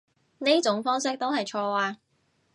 [0.39, 1.97] 呢種方式都係錯啊